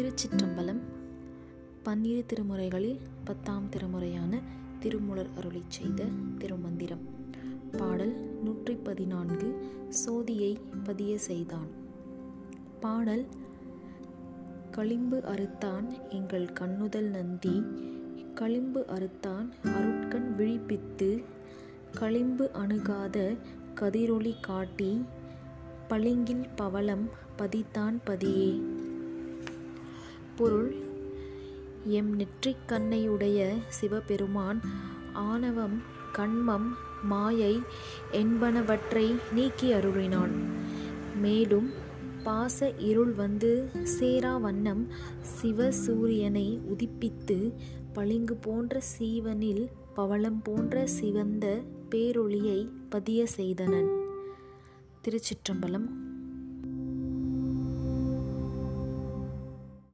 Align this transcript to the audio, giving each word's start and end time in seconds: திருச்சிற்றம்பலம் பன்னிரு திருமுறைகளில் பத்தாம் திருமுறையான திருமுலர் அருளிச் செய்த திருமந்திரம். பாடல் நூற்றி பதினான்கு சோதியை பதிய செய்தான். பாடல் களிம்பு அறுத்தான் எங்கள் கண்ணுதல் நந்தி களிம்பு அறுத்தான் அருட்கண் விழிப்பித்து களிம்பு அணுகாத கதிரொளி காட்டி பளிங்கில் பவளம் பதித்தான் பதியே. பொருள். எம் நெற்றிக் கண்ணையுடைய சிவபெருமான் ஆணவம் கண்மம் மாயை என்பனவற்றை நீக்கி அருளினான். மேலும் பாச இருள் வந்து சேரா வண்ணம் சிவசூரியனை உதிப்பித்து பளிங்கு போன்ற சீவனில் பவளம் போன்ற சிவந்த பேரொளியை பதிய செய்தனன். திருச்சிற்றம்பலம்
திருச்சிற்றம்பலம் 0.00 0.78
பன்னிரு 1.82 2.24
திருமுறைகளில் 2.26 3.00
பத்தாம் 3.24 3.66
திருமுறையான 3.70 4.40
திருமுலர் 4.80 5.28
அருளிச் 5.36 5.70
செய்த 5.70 6.04
திருமந்திரம். 6.38 7.02
பாடல் 7.76 8.14
நூற்றி 8.44 8.74
பதினான்கு 8.74 9.68
சோதியை 9.88 10.56
பதிய 10.84 11.18
செய்தான். 11.18 11.68
பாடல் 12.80 13.26
களிம்பு 14.70 15.18
அறுத்தான் 15.18 16.08
எங்கள் 16.08 16.48
கண்ணுதல் 16.60 17.10
நந்தி 17.10 17.62
களிம்பு 18.34 18.84
அறுத்தான் 18.88 19.48
அருட்கண் 19.62 20.34
விழிப்பித்து 20.34 21.22
களிம்பு 21.92 22.50
அணுகாத 22.52 23.36
கதிரொளி 23.74 24.34
காட்டி 24.40 25.04
பளிங்கில் 25.88 26.46
பவளம் 26.56 27.08
பதித்தான் 27.38 27.98
பதியே. 28.04 28.62
பொருள். 30.40 30.70
எம் 31.96 32.10
நெற்றிக் 32.16 32.66
கண்ணையுடைய 32.68 33.38
சிவபெருமான் 33.68 34.60
ஆணவம் 35.28 35.76
கண்மம் 36.12 36.68
மாயை 37.02 37.54
என்பனவற்றை 38.12 39.06
நீக்கி 39.32 39.68
அருளினான். 39.72 40.34
மேலும் 41.20 41.68
பாச 42.24 42.58
இருள் 42.90 43.12
வந்து 43.12 43.52
சேரா 43.96 44.32
வண்ணம் 44.36 44.82
சிவசூரியனை 45.34 46.46
உதிப்பித்து 46.72 47.38
பளிங்கு 47.92 48.36
போன்ற 48.46 48.80
சீவனில் 48.92 49.64
பவளம் 49.94 50.42
போன்ற 50.42 50.86
சிவந்த 50.98 51.46
பேரொளியை 51.90 52.60
பதிய 52.88 53.20
செய்தனன். 53.36 53.90
திருச்சிற்றம்பலம் 55.04 55.88